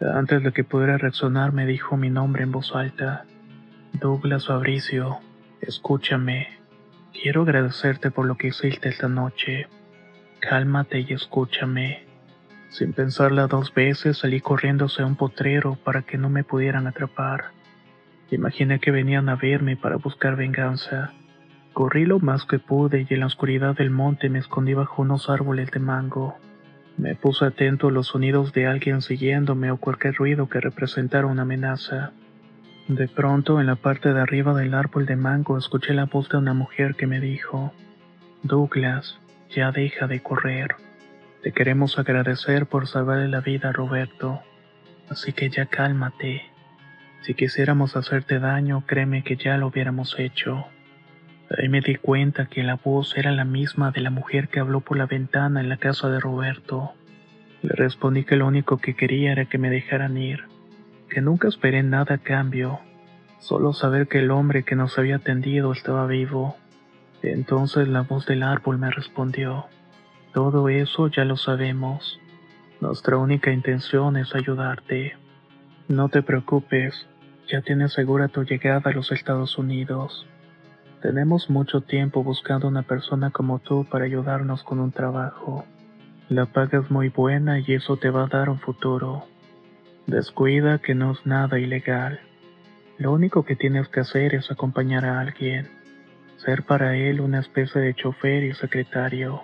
Antes 0.00 0.42
de 0.42 0.52
que 0.52 0.64
pudiera 0.64 0.96
reaccionar 0.96 1.52
me 1.52 1.66
dijo 1.66 1.96
mi 1.96 2.10
nombre 2.10 2.42
en 2.42 2.52
voz 2.52 2.74
alta. 2.74 3.24
Douglas 3.92 4.46
Fabricio, 4.46 5.18
escúchame. 5.60 6.48
Quiero 7.12 7.42
agradecerte 7.42 8.10
por 8.10 8.26
lo 8.26 8.36
que 8.36 8.48
hiciste 8.48 8.88
esta 8.88 9.08
noche. 9.08 9.66
Cálmate 10.40 11.00
y 11.00 11.12
escúchame. 11.12 12.06
Sin 12.68 12.92
pensarla 12.92 13.46
dos 13.46 13.74
veces 13.74 14.18
salí 14.18 14.40
corriendo 14.40 14.86
hacia 14.86 15.04
un 15.04 15.16
potrero 15.16 15.76
para 15.84 16.02
que 16.02 16.18
no 16.18 16.30
me 16.30 16.44
pudieran 16.44 16.86
atrapar. 16.86 17.46
Imaginé 18.30 18.78
que 18.78 18.90
venían 18.90 19.28
a 19.28 19.36
verme 19.36 19.76
para 19.76 19.96
buscar 19.96 20.36
venganza. 20.36 21.12
Corrí 21.78 22.06
lo 22.06 22.18
más 22.18 22.44
que 22.44 22.58
pude 22.58 23.06
y 23.08 23.14
en 23.14 23.20
la 23.20 23.26
oscuridad 23.26 23.76
del 23.76 23.90
monte 23.90 24.28
me 24.28 24.40
escondí 24.40 24.74
bajo 24.74 25.00
unos 25.00 25.30
árboles 25.30 25.70
de 25.70 25.78
mango. 25.78 26.36
Me 26.96 27.14
puse 27.14 27.44
atento 27.44 27.86
a 27.86 27.92
los 27.92 28.08
sonidos 28.08 28.52
de 28.52 28.66
alguien 28.66 29.00
siguiéndome 29.00 29.70
o 29.70 29.76
cualquier 29.76 30.16
ruido 30.16 30.48
que 30.48 30.58
representara 30.58 31.28
una 31.28 31.42
amenaza. 31.42 32.10
De 32.88 33.06
pronto, 33.06 33.60
en 33.60 33.68
la 33.68 33.76
parte 33.76 34.12
de 34.12 34.20
arriba 34.20 34.54
del 34.54 34.74
árbol 34.74 35.06
de 35.06 35.14
mango, 35.14 35.56
escuché 35.56 35.94
la 35.94 36.06
voz 36.06 36.28
de 36.28 36.38
una 36.38 36.52
mujer 36.52 36.96
que 36.96 37.06
me 37.06 37.20
dijo, 37.20 37.72
Douglas, 38.42 39.20
ya 39.48 39.70
deja 39.70 40.08
de 40.08 40.20
correr. 40.20 40.74
Te 41.44 41.52
queremos 41.52 41.96
agradecer 41.96 42.66
por 42.66 42.88
salvarle 42.88 43.28
la 43.28 43.40
vida 43.40 43.68
a 43.68 43.72
Roberto. 43.72 44.40
Así 45.08 45.32
que 45.32 45.48
ya 45.48 45.66
cálmate. 45.66 46.42
Si 47.20 47.34
quisiéramos 47.34 47.94
hacerte 47.94 48.40
daño, 48.40 48.82
créeme 48.84 49.22
que 49.22 49.36
ya 49.36 49.56
lo 49.58 49.68
hubiéramos 49.68 50.18
hecho. 50.18 50.66
Ahí 51.56 51.68
me 51.68 51.80
di 51.80 51.96
cuenta 51.96 52.46
que 52.46 52.62
la 52.62 52.74
voz 52.74 53.16
era 53.16 53.32
la 53.32 53.44
misma 53.44 53.90
de 53.90 54.02
la 54.02 54.10
mujer 54.10 54.48
que 54.48 54.60
habló 54.60 54.80
por 54.80 54.98
la 54.98 55.06
ventana 55.06 55.60
en 55.60 55.70
la 55.70 55.78
casa 55.78 56.10
de 56.10 56.20
Roberto. 56.20 56.92
Le 57.62 57.74
respondí 57.74 58.24
que 58.24 58.36
lo 58.36 58.46
único 58.46 58.76
que 58.78 58.94
quería 58.94 59.32
era 59.32 59.46
que 59.46 59.56
me 59.56 59.70
dejaran 59.70 60.18
ir, 60.18 60.44
que 61.08 61.22
nunca 61.22 61.48
esperé 61.48 61.82
nada 61.82 62.16
a 62.16 62.18
cambio, 62.18 62.80
solo 63.38 63.72
saber 63.72 64.08
que 64.08 64.18
el 64.18 64.30
hombre 64.30 64.62
que 64.62 64.76
nos 64.76 64.98
había 64.98 65.16
atendido 65.16 65.72
estaba 65.72 66.06
vivo. 66.06 66.56
Entonces 67.22 67.88
la 67.88 68.02
voz 68.02 68.26
del 68.26 68.42
árbol 68.42 68.78
me 68.78 68.90
respondió, 68.90 69.66
todo 70.34 70.68
eso 70.68 71.08
ya 71.08 71.24
lo 71.24 71.36
sabemos. 71.36 72.20
Nuestra 72.80 73.16
única 73.16 73.50
intención 73.50 74.18
es 74.18 74.34
ayudarte. 74.34 75.16
No 75.88 76.10
te 76.10 76.22
preocupes, 76.22 77.08
ya 77.50 77.62
tienes 77.62 77.94
segura 77.94 78.28
tu 78.28 78.44
llegada 78.44 78.90
a 78.90 78.94
los 78.94 79.10
Estados 79.10 79.56
Unidos. 79.56 80.26
Tenemos 81.02 81.48
mucho 81.48 81.80
tiempo 81.82 82.24
buscando 82.24 82.66
una 82.66 82.82
persona 82.82 83.30
como 83.30 83.60
tú 83.60 83.86
para 83.88 84.04
ayudarnos 84.04 84.64
con 84.64 84.80
un 84.80 84.90
trabajo. 84.90 85.64
La 86.28 86.46
paga 86.46 86.80
es 86.80 86.90
muy 86.90 87.08
buena 87.08 87.60
y 87.60 87.72
eso 87.72 87.98
te 87.98 88.10
va 88.10 88.24
a 88.24 88.26
dar 88.26 88.50
un 88.50 88.58
futuro. 88.58 89.24
Descuida 90.08 90.78
que 90.78 90.96
no 90.96 91.12
es 91.12 91.24
nada 91.24 91.60
ilegal. 91.60 92.18
Lo 92.98 93.12
único 93.12 93.44
que 93.44 93.54
tienes 93.54 93.86
que 93.88 94.00
hacer 94.00 94.34
es 94.34 94.50
acompañar 94.50 95.04
a 95.04 95.20
alguien. 95.20 95.68
Ser 96.38 96.64
para 96.64 96.96
él 96.96 97.20
una 97.20 97.38
especie 97.38 97.80
de 97.80 97.94
chofer 97.94 98.42
y 98.42 98.54
secretario. 98.54 99.42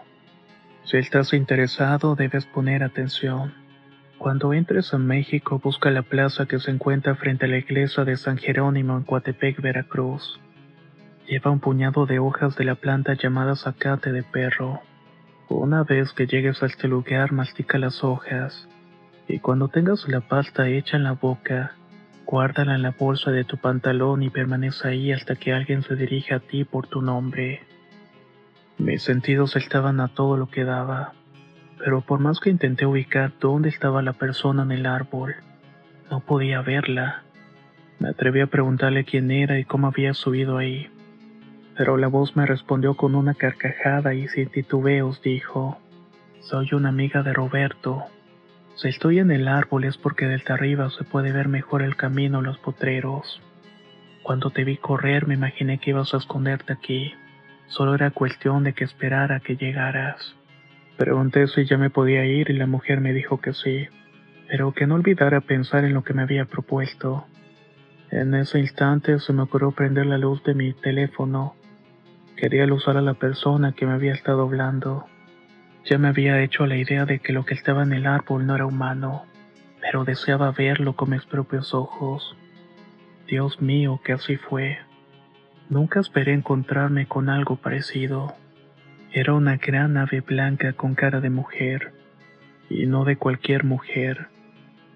Si 0.82 0.96
estás 0.96 1.32
interesado 1.32 2.16
debes 2.16 2.46
poner 2.46 2.82
atención. 2.82 3.54
Cuando 4.18 4.52
entres 4.52 4.92
a 4.92 4.98
México 4.98 5.60
busca 5.62 5.90
la 5.92 6.02
plaza 6.02 6.46
que 6.46 6.58
se 6.58 6.72
encuentra 6.72 7.14
frente 7.14 7.44
a 7.44 7.48
la 7.48 7.58
iglesia 7.58 8.04
de 8.04 8.16
San 8.16 8.38
Jerónimo 8.38 8.96
en 8.96 9.04
Coatepec, 9.04 9.60
Veracruz. 9.60 10.40
Lleva 11.26 11.50
un 11.50 11.58
puñado 11.58 12.04
de 12.04 12.18
hojas 12.18 12.54
de 12.56 12.64
la 12.64 12.74
planta 12.74 13.14
llamada 13.14 13.56
zacate 13.56 14.12
de 14.12 14.22
perro. 14.22 14.82
Una 15.48 15.82
vez 15.82 16.12
que 16.12 16.26
llegues 16.26 16.62
a 16.62 16.66
este 16.66 16.86
lugar, 16.86 17.32
mastica 17.32 17.78
las 17.78 18.04
hojas. 18.04 18.68
Y 19.26 19.38
cuando 19.38 19.68
tengas 19.68 20.06
la 20.06 20.20
pasta 20.20 20.68
hecha 20.68 20.98
en 20.98 21.04
la 21.04 21.12
boca, 21.12 21.76
guárdala 22.26 22.74
en 22.74 22.82
la 22.82 22.90
bolsa 22.90 23.30
de 23.30 23.44
tu 23.44 23.56
pantalón 23.56 24.22
y 24.22 24.28
permanece 24.28 24.86
ahí 24.86 25.12
hasta 25.12 25.36
que 25.36 25.54
alguien 25.54 25.82
se 25.82 25.96
dirija 25.96 26.36
a 26.36 26.40
ti 26.40 26.64
por 26.64 26.88
tu 26.88 27.00
nombre. 27.00 27.62
Mis 28.76 29.02
sentidos 29.02 29.56
estaban 29.56 30.00
a 30.00 30.08
todo 30.08 30.36
lo 30.36 30.48
que 30.48 30.64
daba, 30.64 31.14
pero 31.78 32.02
por 32.02 32.20
más 32.20 32.38
que 32.38 32.50
intenté 32.50 32.84
ubicar 32.84 33.32
dónde 33.40 33.70
estaba 33.70 34.02
la 34.02 34.12
persona 34.12 34.62
en 34.64 34.72
el 34.72 34.84
árbol, 34.84 35.36
no 36.10 36.20
podía 36.20 36.60
verla. 36.60 37.22
Me 37.98 38.10
atreví 38.10 38.40
a 38.42 38.46
preguntarle 38.46 39.04
quién 39.04 39.30
era 39.30 39.58
y 39.58 39.64
cómo 39.64 39.86
había 39.86 40.12
subido 40.12 40.58
ahí 40.58 40.90
pero 41.76 41.96
la 41.96 42.06
voz 42.06 42.36
me 42.36 42.46
respondió 42.46 42.94
con 42.94 43.14
una 43.14 43.34
carcajada 43.34 44.14
y 44.14 44.28
sin 44.28 44.48
titubeos 44.48 45.20
dijo, 45.22 45.78
Soy 46.40 46.68
una 46.72 46.90
amiga 46.90 47.22
de 47.22 47.32
Roberto. 47.32 48.04
Si 48.76 48.88
estoy 48.88 49.18
en 49.18 49.30
el 49.30 49.48
árbol 49.48 49.84
es 49.84 49.96
porque 49.96 50.26
desde 50.26 50.52
arriba 50.52 50.90
se 50.90 51.04
puede 51.04 51.32
ver 51.32 51.48
mejor 51.48 51.82
el 51.82 51.96
camino 51.96 52.38
a 52.38 52.42
los 52.42 52.58
potreros. 52.58 53.40
Cuando 54.22 54.50
te 54.50 54.64
vi 54.64 54.76
correr 54.76 55.26
me 55.26 55.34
imaginé 55.34 55.78
que 55.78 55.90
ibas 55.90 56.14
a 56.14 56.18
esconderte 56.18 56.72
aquí. 56.72 57.12
Solo 57.66 57.94
era 57.94 58.10
cuestión 58.10 58.62
de 58.62 58.72
que 58.72 58.84
esperara 58.84 59.40
que 59.40 59.56
llegaras. 59.56 60.36
Pregunté 60.96 61.48
si 61.48 61.64
ya 61.64 61.76
me 61.76 61.90
podía 61.90 62.24
ir 62.24 62.50
y 62.50 62.54
la 62.54 62.66
mujer 62.66 63.00
me 63.00 63.12
dijo 63.12 63.40
que 63.40 63.52
sí, 63.52 63.88
pero 64.48 64.72
que 64.72 64.86
no 64.86 64.94
olvidara 64.94 65.40
pensar 65.40 65.84
en 65.84 65.94
lo 65.94 66.04
que 66.04 66.14
me 66.14 66.22
había 66.22 66.44
propuesto. 66.44 67.26
En 68.10 68.34
ese 68.34 68.60
instante 68.60 69.18
se 69.18 69.32
me 69.32 69.42
ocurrió 69.42 69.72
prender 69.72 70.06
la 70.06 70.18
luz 70.18 70.44
de 70.44 70.54
mi 70.54 70.72
teléfono 70.72 71.56
Quería 72.36 72.66
usar 72.72 72.96
a 72.96 73.00
la 73.00 73.14
persona 73.14 73.72
que 73.72 73.86
me 73.86 73.92
había 73.92 74.12
estado 74.12 74.42
hablando. 74.42 75.06
Ya 75.84 75.98
me 75.98 76.08
había 76.08 76.42
hecho 76.42 76.66
la 76.66 76.76
idea 76.76 77.06
de 77.06 77.20
que 77.20 77.32
lo 77.32 77.44
que 77.44 77.54
estaba 77.54 77.84
en 77.84 77.92
el 77.92 78.06
árbol 78.06 78.44
no 78.44 78.56
era 78.56 78.66
humano, 78.66 79.24
pero 79.80 80.04
deseaba 80.04 80.50
verlo 80.50 80.96
con 80.96 81.10
mis 81.10 81.24
propios 81.26 81.74
ojos. 81.74 82.36
Dios 83.28 83.62
mío, 83.62 84.00
que 84.04 84.14
así 84.14 84.36
fue. 84.36 84.78
Nunca 85.70 86.00
esperé 86.00 86.32
encontrarme 86.32 87.06
con 87.06 87.28
algo 87.28 87.56
parecido. 87.56 88.34
Era 89.12 89.32
una 89.34 89.56
gran 89.56 89.96
ave 89.96 90.20
blanca 90.20 90.72
con 90.72 90.96
cara 90.96 91.20
de 91.20 91.30
mujer, 91.30 91.92
y 92.68 92.86
no 92.86 93.04
de 93.04 93.16
cualquier 93.16 93.62
mujer, 93.62 94.26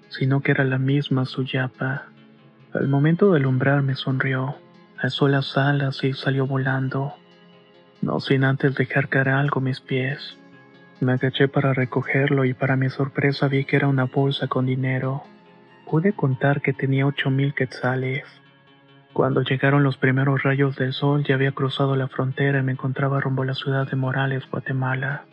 sino 0.09 0.40
que 0.40 0.51
era 0.51 0.64
la 0.64 0.79
misma 0.79 1.24
Suyapa. 1.24 2.07
Al 2.74 2.88
momento 2.88 3.31
de 3.31 3.38
alumbrarme 3.38 3.94
sonrió, 3.94 4.57
alzó 4.98 5.29
las 5.29 5.57
alas 5.57 6.03
y 6.03 6.14
salió 6.14 6.44
volando 6.46 7.14
no 8.01 8.21
sin 8.21 8.45
antes 8.45 8.75
dejar 8.75 9.09
caer 9.09 9.31
algo 9.31 9.61
mis 9.61 9.81
pies. 9.81 10.39
Me 11.01 11.13
agaché 11.13 11.49
para 11.49 11.75
recogerlo 11.75 12.45
y 12.45 12.55
para 12.55 12.77
mi 12.77 12.91
sorpresa 12.91 13.49
vi 13.49 13.65
que 13.65 13.77
era 13.77 13.89
una 13.89 14.05
bolsa 14.05 14.49
con 14.49 14.67
dinero. 14.67 15.23
Pude 15.89 16.13
contar 16.13 16.61
que 16.61 16.73
tenía 16.73 17.07
ocho 17.07 17.31
mil 17.31 17.55
quetzales. 17.55 18.25
Cuando 19.13 19.43
llegaron 19.43 19.83
los 19.83 19.97
primeros 19.97 20.43
rayos 20.43 20.77
del 20.77 20.93
sol 20.93 21.25
ya 21.25 21.35
había 21.35 21.53
cruzado 21.53 21.97
la 21.97 22.09
frontera 22.09 22.61
y 22.61 22.63
me 22.63 22.73
encontraba 22.73 23.21
rumbo 23.21 23.43
a 23.43 23.47
la 23.47 23.55
ciudad 23.55 23.89
de 23.89 23.97
Morales, 23.97 24.45
Guatemala. 24.51 25.25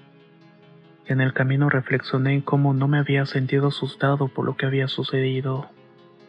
En 1.07 1.21
el 1.21 1.33
camino 1.33 1.69
reflexioné 1.69 2.33
en 2.33 2.41
cómo 2.41 2.73
no 2.73 2.87
me 2.87 2.97
había 2.97 3.25
sentido 3.25 3.67
asustado 3.67 4.27
por 4.27 4.45
lo 4.45 4.57
que 4.57 4.65
había 4.65 4.87
sucedido. 4.87 5.69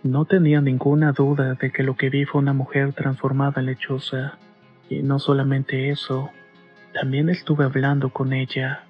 No 0.02 0.26
tenía 0.26 0.60
ninguna 0.60 1.12
duda 1.12 1.54
de 1.54 1.72
que 1.72 1.82
lo 1.82 1.96
que 1.96 2.10
vi 2.10 2.26
fue 2.26 2.40
una 2.40 2.52
mujer 2.52 2.92
transformada 2.92 3.60
en 3.60 3.66
lechosa. 3.66 4.38
Y 4.88 5.02
no 5.02 5.18
solamente 5.18 5.90
eso, 5.90 6.30
también 6.92 7.28
estuve 7.28 7.64
hablando 7.64 8.10
con 8.10 8.32
ella. 8.32 8.84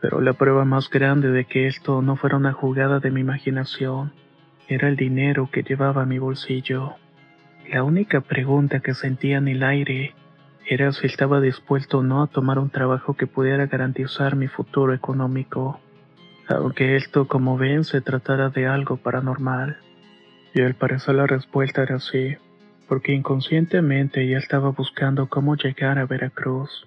Pero 0.00 0.20
la 0.20 0.32
prueba 0.32 0.64
más 0.64 0.90
grande 0.90 1.30
de 1.30 1.44
que 1.44 1.66
esto 1.66 2.02
no 2.02 2.16
fuera 2.16 2.36
una 2.36 2.52
jugada 2.52 3.00
de 3.00 3.10
mi 3.10 3.20
imaginación 3.20 4.12
era 4.68 4.88
el 4.88 4.96
dinero 4.96 5.48
que 5.50 5.62
llevaba 5.62 6.02
a 6.02 6.06
mi 6.06 6.18
bolsillo. 6.18 6.96
La 7.70 7.82
única 7.82 8.20
pregunta 8.20 8.80
que 8.80 8.94
sentía 8.94 9.38
en 9.38 9.48
el 9.48 9.62
aire 9.62 10.14
era 10.66 10.92
si 10.92 11.06
estaba 11.06 11.40
dispuesto 11.40 11.98
o 11.98 12.02
no 12.02 12.22
a 12.22 12.26
tomar 12.26 12.58
un 12.58 12.68
trabajo 12.68 13.14
que 13.14 13.26
pudiera 13.26 13.66
garantizar 13.66 14.36
mi 14.36 14.48
futuro 14.48 14.92
económico, 14.92 15.80
aunque 16.46 16.96
esto, 16.96 17.26
como 17.26 17.56
ven, 17.56 17.84
se 17.84 18.00
tratara 18.00 18.50
de 18.50 18.66
algo 18.66 18.98
paranormal. 18.98 19.78
Y 20.54 20.60
al 20.60 20.74
parecer 20.74 21.14
la 21.14 21.26
respuesta 21.26 21.82
era 21.82 21.98
sí, 22.00 22.36
porque 22.88 23.12
inconscientemente 23.12 24.26
ya 24.26 24.38
estaba 24.38 24.70
buscando 24.70 25.28
cómo 25.28 25.56
llegar 25.56 25.98
a 25.98 26.06
Veracruz. 26.06 26.86